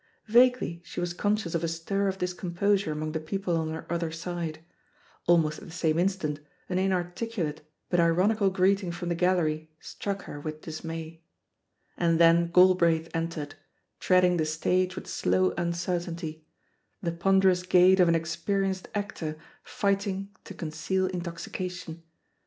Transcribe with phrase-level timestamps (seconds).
[0.25, 4.09] Vaguely she was conscious of a stir of discomposure among the people on her other
[4.11, 4.63] side;
[5.27, 6.39] almost at the same instant,
[6.69, 11.21] an in articulate but ironical greeting from the gallery struck her with dismay;
[11.97, 13.51] and then Galbraith en tered,
[13.99, 16.45] treading the stage with slow imcertainty,
[17.03, 20.37] the ponderous gait of an experienced actor fight THE POSITION OF PEGGY HARPER 16* ing
[20.45, 22.03] to conceal intoxication.